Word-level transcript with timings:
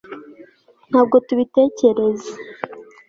ntabwo 0.89 1.15
tubitekereza 1.27 2.31